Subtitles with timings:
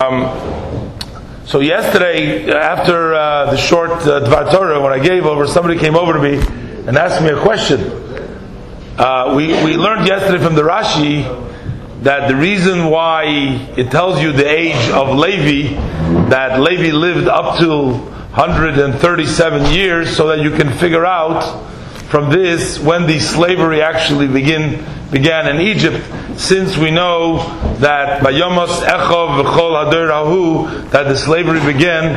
[0.00, 0.94] Um,
[1.44, 5.96] so yesterday, after uh, the short uh, Dvar Torah, when I gave over, somebody came
[5.96, 6.36] over to me
[6.86, 7.80] and asked me a question.
[8.96, 11.24] Uh, we, we learned yesterday from the Rashi
[12.04, 13.24] that the reason why
[13.76, 15.74] it tells you the age of Levi,
[16.28, 21.42] that Levi lived up to 137 years, so that you can figure out
[22.04, 24.74] from this when the slavery actually begin,
[25.10, 26.04] began in Egypt,
[26.38, 27.38] since we know
[27.78, 32.14] that Bayomos Echov V'chol Hader Ahu, that the slavery began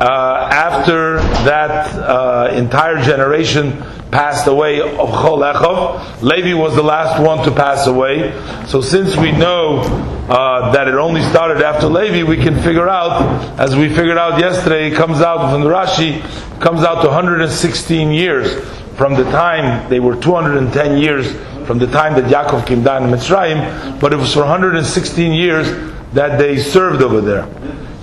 [0.00, 6.22] uh, after that uh, entire generation passed away of Chol Echov.
[6.22, 8.32] Levi was the last one to pass away.
[8.66, 9.80] So since we know
[10.28, 14.38] uh, that it only started after Levi, we can figure out, as we figured out
[14.38, 16.20] yesterday, it comes out from the Rashi,
[16.60, 18.64] comes out to 116 years
[18.96, 21.36] from the time they were 210 years
[21.68, 25.68] from the time that Yaakov came down in Mitzrayim, but it was for 116 years
[26.14, 27.46] that they served over there.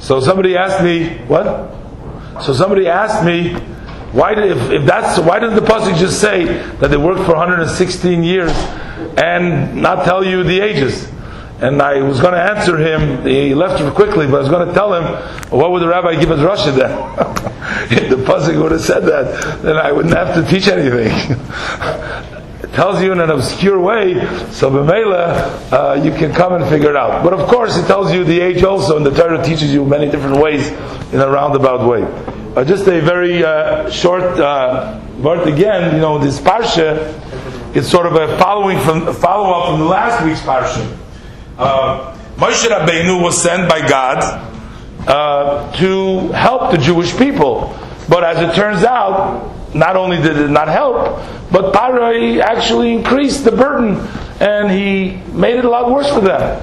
[0.01, 1.73] So somebody asked me, what?
[2.43, 3.53] So somebody asked me,
[4.13, 6.45] why did, if, if that's why doesn't the pasuk just say
[6.77, 8.51] that they worked for 116 years
[9.17, 11.11] and not tell you the ages?
[11.59, 13.25] And I was going to answer him.
[13.25, 15.05] He left quickly, but I was going to tell him,
[15.49, 16.91] what would the rabbi give us Russia then?
[17.91, 22.29] if the pasuk would have said that, then I wouldn't have to teach anything.
[22.75, 24.13] tells you in an obscure way,
[24.51, 27.23] so b'meila, uh, you can come and figure it out.
[27.23, 30.09] But of course, it tells you the age also, and the Torah teaches you many
[30.11, 30.67] different ways
[31.13, 32.03] in a roundabout way.
[32.55, 35.95] Uh, just a very uh, short uh, word again.
[35.95, 40.23] You know, this parsha, it's sort of a following from follow up from the last
[40.23, 41.01] week's parsha
[41.57, 44.19] uh, Moshe Rabbeinu was sent by God
[45.07, 47.77] uh, to help the Jewish people.
[48.09, 51.19] But as it turns out, not only did it not help,
[51.55, 53.95] but Parai actually increased the burden
[54.41, 56.59] and he made it a lot worse for them.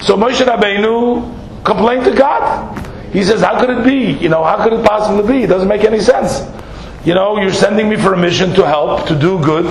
[0.00, 2.76] So Moshe Rabbeinu complained to God.
[3.12, 4.20] He says, How could it be?
[4.20, 5.44] You know, how could it possibly be?
[5.44, 6.42] It doesn't make any sense.
[7.06, 9.66] You know, you're sending me for a mission to help, to do good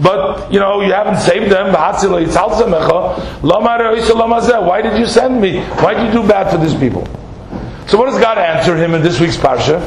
[0.00, 1.74] but you know you haven't saved them.
[1.74, 1.92] Why
[4.80, 5.60] did you send me?
[5.60, 7.04] Why did you do bad for these people?
[7.88, 9.82] So what does God answer him in this week's parsha?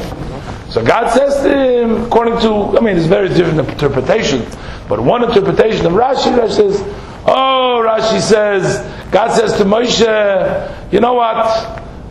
[0.72, 4.56] So God says to him, according to, I mean, there's very different interpretations,
[4.88, 6.82] but one interpretation of Rashi, Rashi says,
[7.28, 8.80] oh, Rashi says,
[9.12, 11.46] God says to Moshe, you know what?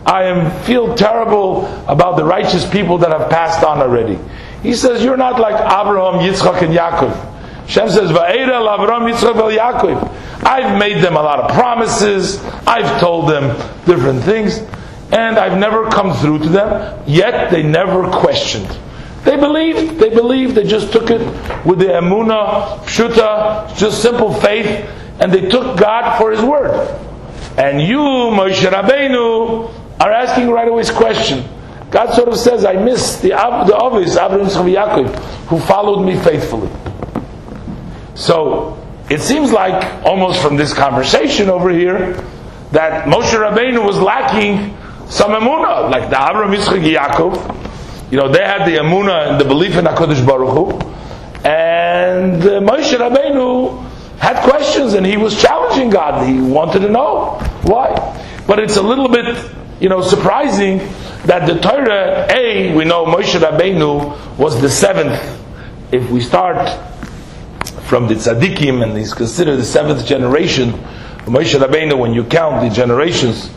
[0.05, 4.19] I am feel terrible about the righteous people that have passed on already.
[4.61, 7.67] He says, you're not like Abraham, Yitzchak, and Yaakov.
[7.67, 10.43] Shem says, Va'era Lavram Yitzchak Vel Yaakov.
[10.43, 12.43] I've made them a lot of promises.
[12.67, 14.59] I've told them different things.
[15.11, 17.03] And I've never come through to them.
[17.05, 18.69] Yet they never questioned.
[19.23, 19.99] They believed.
[19.99, 20.55] They believed.
[20.55, 21.21] They just took it
[21.65, 24.89] with the emuna, pshuta, just simple faith.
[25.19, 26.71] And they took God for His word.
[27.57, 31.47] And you, Moshe Rabbeinu, are asking right away this question.
[31.91, 35.13] God sort of says, I miss the, the obvious Abraham Yaakov,
[35.47, 36.71] who followed me faithfully.
[38.15, 42.13] So it seems like almost from this conversation over here
[42.71, 44.77] that Moshe Rabbeinu was lacking
[45.11, 48.11] some emuna, like the Avraham Yitzchak Yaakov.
[48.11, 50.71] You know, they had the emuna and the belief in Hakadosh Baruch Hu,
[51.47, 53.89] and uh, Moshe Rabbeinu
[54.19, 56.25] had questions and he was challenging God.
[56.25, 57.93] He wanted to know why.
[58.47, 59.51] But it's a little bit,
[59.81, 60.77] you know, surprising
[61.25, 65.19] that the Torah, A, we know Moshe Rabbeinu was the seventh.
[65.91, 66.69] If we start
[67.87, 70.71] from the tzaddikim, and he's considered the seventh generation.
[71.25, 73.49] Moshe Rabbeinu, when you count the generations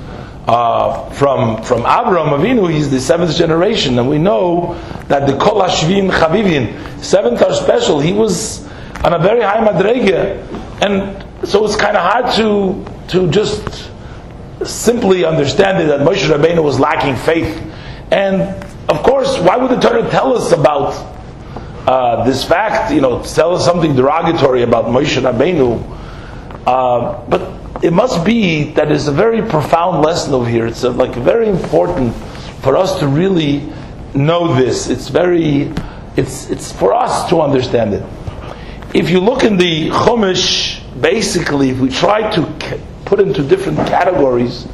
[0.47, 4.75] uh, from from Abraham Avinu, he's the seventh generation, and we know
[5.09, 8.00] that the Kol Hashvim Chavivin, seventh are special.
[8.00, 8.66] He was
[9.05, 10.43] on a very high madrega,
[10.82, 13.91] and so it's kind of hard to to just
[14.65, 17.62] simply understand it that Moshe Rabbeinu was lacking faith,
[18.11, 18.43] and
[18.91, 20.93] of course, why would the Torah tell us about
[21.87, 25.82] uh, this fact, you know, tell us something derogatory about Moshe Rabbeinu,
[26.66, 30.67] uh, but it must be that it's a very profound lesson over here.
[30.67, 32.15] It's a, like very important
[32.62, 33.71] for us to really
[34.15, 34.88] know this.
[34.88, 35.73] It's very,
[36.17, 38.05] it's it's for us to understand it.
[38.94, 44.65] If you look in the Chumash, basically, if we try to put into different categories,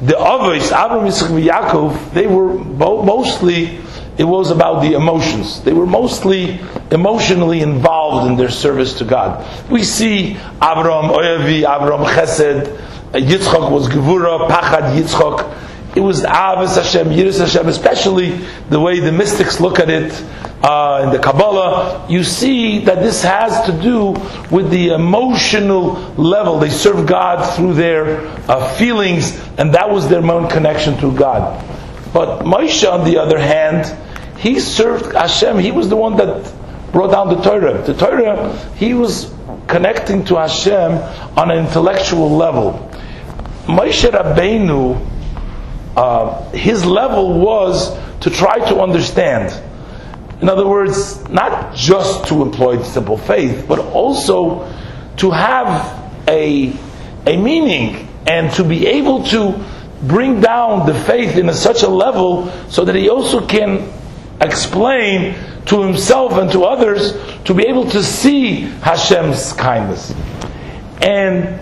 [0.00, 3.78] the Avos, Avram, Yitzchak, and Yaakov, they were mostly
[4.16, 5.62] it was about the emotions.
[5.62, 9.44] They were mostly emotionally involved in their service to God.
[9.70, 12.76] We see Avram Ohavi, Avram Chesed,
[13.12, 15.96] Yitzchok was Gevura, Pachad Yitzchok.
[15.96, 18.30] It was Avis Hashem, Yiris Hashem, especially
[18.68, 20.12] the way the mystics look at it
[20.64, 22.06] uh, in the Kabbalah.
[22.08, 24.10] You see that this has to do
[24.50, 26.58] with the emotional level.
[26.58, 31.62] They serve God through their uh, feelings and that was their main connection to God.
[32.14, 33.92] But Moshe, on the other hand,
[34.38, 35.58] he served Hashem.
[35.58, 36.52] He was the one that
[36.92, 37.82] brought down the Torah.
[37.82, 39.34] The Torah, he was
[39.66, 40.92] connecting to Hashem
[41.36, 42.88] on an intellectual level.
[43.66, 45.10] Moshe Rabbeinu,
[45.96, 49.60] uh, his level was to try to understand.
[50.40, 54.72] In other words, not just to employ simple faith, but also
[55.16, 56.72] to have a,
[57.26, 59.64] a meaning and to be able to
[60.06, 63.90] bring down the faith in such a level so that he also can
[64.40, 65.34] explain
[65.66, 67.14] to himself and to others
[67.44, 70.14] to be able to see Hashem's kindness.
[71.00, 71.60] And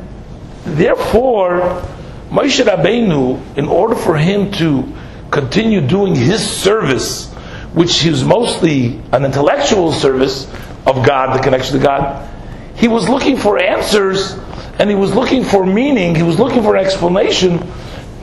[0.65, 1.83] therefore,
[2.31, 4.93] Moshe Rabbeinu, in order for him to
[5.31, 7.33] continue doing his service,
[7.75, 10.47] which is mostly an intellectual service
[10.87, 12.29] of God, the connection to God,
[12.75, 14.33] he was looking for answers
[14.79, 17.59] and he was looking for meaning, he was looking for explanation,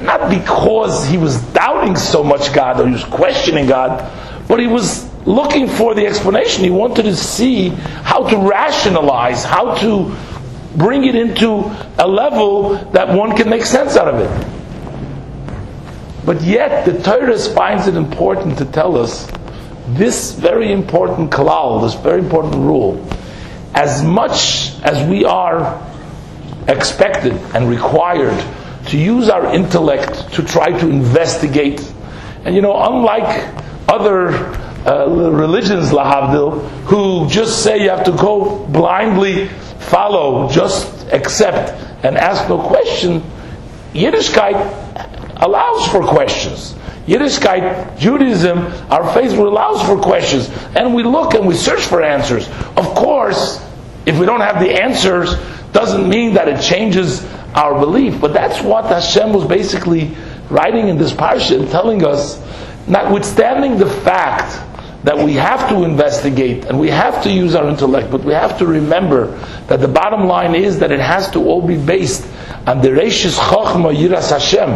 [0.01, 4.11] not because he was doubting so much God or he was questioning God,
[4.47, 6.63] but he was looking for the explanation.
[6.63, 10.15] He wanted to see how to rationalize, how to
[10.75, 11.63] bring it into
[11.97, 14.47] a level that one can make sense out of it.
[16.25, 19.29] But yet, the Torah finds it important to tell us
[19.89, 23.03] this very important kalal, this very important rule.
[23.73, 25.81] As much as we are
[26.67, 28.37] expected and required
[28.89, 31.81] to use our intellect to try to investigate,
[32.45, 33.53] and you know, unlike
[33.87, 34.29] other
[34.85, 41.71] uh, religions, lahavdil, who just say you have to go blindly follow, just accept,
[42.03, 43.21] and ask no question,
[43.93, 44.55] Yiddishkeit
[45.37, 46.75] allows for questions.
[47.07, 48.59] Yiddishkeit, Judaism,
[48.91, 50.49] our faith allows for questions.
[50.75, 52.47] And we look and we search for answers.
[52.77, 53.63] Of course,
[54.05, 55.33] if we don't have the answers,
[55.71, 57.23] doesn't mean that it changes
[57.55, 58.19] our belief.
[58.21, 60.15] But that's what Hashem was basically
[60.49, 62.39] writing in this parsha and telling us,
[62.87, 64.65] notwithstanding the fact
[65.03, 68.57] that we have to investigate and we have to use our intellect, but we have
[68.57, 69.27] to remember
[69.67, 72.27] that the bottom line is that it has to all be based
[72.65, 74.69] on the Reishis Chochma Yiras Hashem.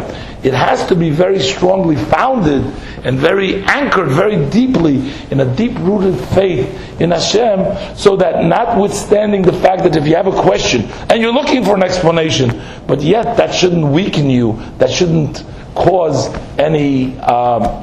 [0.44, 2.64] It has to be very strongly founded
[3.04, 9.42] and very anchored very deeply in a deep rooted faith in Hashem, so that notwithstanding
[9.42, 13.02] the fact that if you have a question and you're looking for an explanation, but
[13.02, 15.44] yet that shouldn't weaken you, that shouldn't
[15.76, 17.18] cause any.
[17.20, 17.83] Um,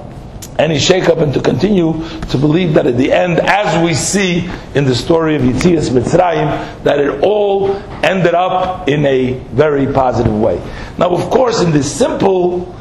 [0.60, 1.92] any shakeup and to continue
[2.28, 6.82] to believe that at the end, as we see in the story of Yetzias Mitzrayim,
[6.84, 7.74] that it all
[8.04, 10.56] ended up in a very positive way.
[10.98, 12.74] Now, of course, in this simple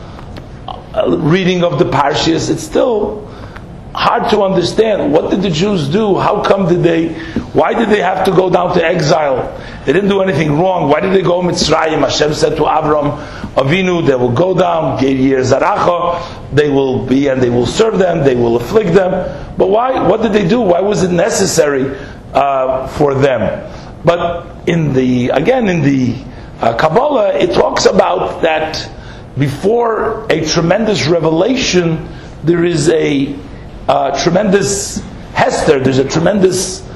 [0.67, 3.25] uh, reading of the Parshas, it's still
[3.99, 5.11] hard to understand.
[5.11, 6.17] What did the Jews do?
[6.17, 7.09] How come did they,
[7.51, 9.37] why did they have to go down to exile?
[9.85, 10.89] They didn't do anything wrong.
[10.89, 11.99] Why did they go Mitzrayim?
[11.99, 13.19] Hashem said to Avram,
[13.55, 18.35] Avinu, they will go down, Zaracha, they will be and they will serve them, they
[18.35, 19.11] will afflict them.
[19.57, 20.61] But why, what did they do?
[20.61, 21.93] Why was it necessary
[22.33, 23.69] uh, for them?
[24.05, 26.15] But in the, again, in the
[26.61, 28.89] uh, Kabbalah, it talks about that
[29.37, 32.07] before a tremendous revelation,
[32.45, 33.37] there is a
[33.89, 35.03] uh, tremendous
[35.33, 36.87] hester, there's a tremendous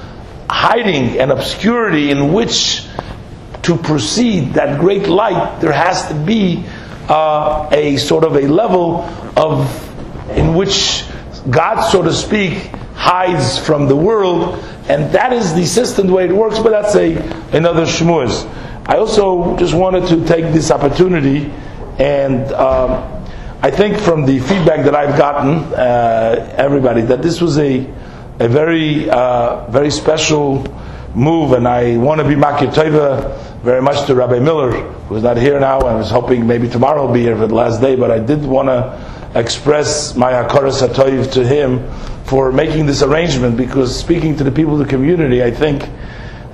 [0.48, 2.86] hiding and obscurity in which
[3.64, 6.64] to proceed that great light, there has to be
[7.10, 9.02] uh, a sort of a level
[9.36, 9.90] of
[10.38, 11.04] in which
[11.50, 16.26] God, so to speak, hides from the world, and that is the system the way
[16.26, 16.60] it works.
[16.60, 17.16] But that's a
[17.58, 18.48] another shmuz.
[18.86, 21.52] I also just wanted to take this opportunity
[21.98, 22.52] and.
[22.54, 23.13] Um,
[23.64, 27.90] I think from the feedback that I've gotten, uh, everybody, that this was a,
[28.40, 30.66] a very, uh, very special
[31.16, 34.72] move, and I want to be Makir Tova very much to Rabbi Miller,
[35.08, 37.80] who's not here now, and was hoping maybe tomorrow will be here for the last
[37.80, 41.90] day, but I did want to express my Hakaras HaToiv to him
[42.26, 45.90] for making this arrangement, because speaking to the people of the community, I think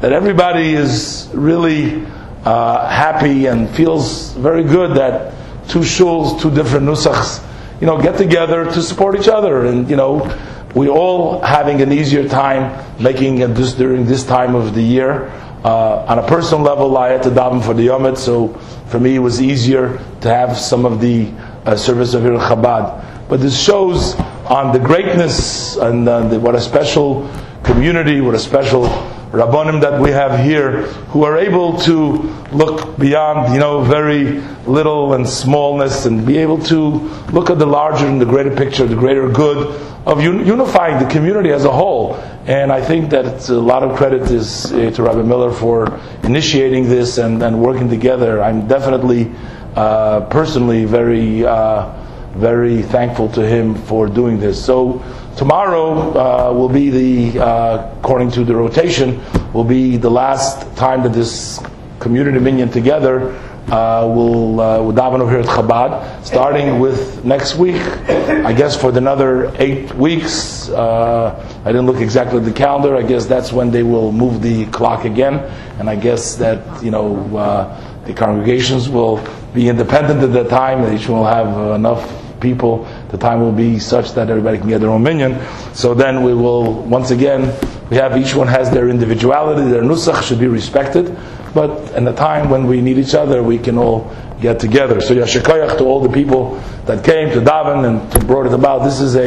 [0.02, 2.06] that everybody is really
[2.46, 5.39] uh, happy and feels very good that
[5.70, 7.46] two shuls, two different nusachs,
[7.80, 9.66] you know, get together to support each other.
[9.66, 10.36] And, you know,
[10.76, 15.32] we all having an easier time making this during this time of the year.
[15.64, 18.50] Uh, on a personal level, I had to daven for the Yomit, so
[18.88, 21.32] for me it was easier to have some of the
[21.66, 23.28] uh, service of Ir Chabad.
[23.28, 24.16] But this shows
[24.50, 27.30] on the greatness and uh, the, what a special
[27.64, 28.88] community, what a special
[29.32, 32.14] Rabbonim that we have here who are able to
[32.52, 36.92] look beyond, you know, very little and smallness and be able to
[37.32, 41.52] look at the larger and the greater picture, the greater good of unifying the community
[41.52, 42.16] as a whole.
[42.48, 46.90] And I think that a lot of credit is uh, to Rabbi Miller for initiating
[46.90, 48.42] this and, and working together.
[48.42, 49.32] I'm definitely
[49.76, 51.94] uh, personally very, uh,
[52.34, 54.64] very thankful to him for doing this.
[54.64, 55.04] So
[55.40, 61.02] tomorrow uh, will be the, uh, according to the rotation, will be the last time
[61.02, 61.62] that this
[62.00, 63.32] community minyan together
[63.72, 67.80] uh, will uh, will daven over here at Chabad, starting with next week.
[67.80, 70.68] I guess for another eight weeks.
[70.70, 72.98] Uh, I didn't look exactly at the calendar.
[72.98, 75.36] I guess that's when they will move the clock again,
[75.80, 80.94] and I guess that you know uh, the congregations will be independent at that time.
[80.94, 82.04] Each will have enough
[82.42, 82.86] people.
[83.10, 85.40] The time will be such that everybody can get their own minyan.
[85.74, 87.54] So then we will once again
[87.90, 89.70] we have each one has their individuality.
[89.70, 91.18] Their nusach should be respected.
[91.56, 95.02] But in the time when we need each other, we can all get together.
[95.02, 98.54] So Yasher Koyach to all the people that came to daven and to brought it
[98.54, 98.84] about.
[98.84, 99.26] This is a,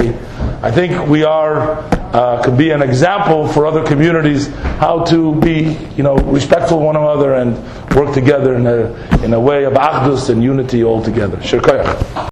[0.63, 1.79] I think we are,
[2.15, 4.47] uh, could be an example for other communities
[4.79, 7.57] how to be, you know, respectful one another and
[7.95, 11.37] work together in a, in a way of achdus and unity all together.